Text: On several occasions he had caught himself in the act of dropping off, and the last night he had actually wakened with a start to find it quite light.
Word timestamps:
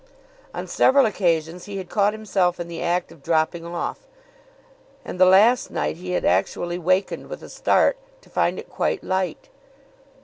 On 0.51 0.65
several 0.65 1.05
occasions 1.05 1.65
he 1.65 1.77
had 1.77 1.87
caught 1.87 2.13
himself 2.13 2.59
in 2.59 2.67
the 2.67 2.81
act 2.81 3.11
of 3.11 3.21
dropping 3.21 3.67
off, 3.67 4.07
and 5.05 5.19
the 5.19 5.27
last 5.27 5.69
night 5.69 5.97
he 5.97 6.13
had 6.13 6.25
actually 6.25 6.79
wakened 6.79 7.27
with 7.29 7.43
a 7.43 7.49
start 7.49 7.97
to 8.21 8.27
find 8.31 8.57
it 8.57 8.67
quite 8.67 9.03
light. 9.03 9.49